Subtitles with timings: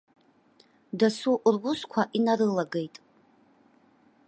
[0.99, 2.95] Дасу русқәа инарылагеит.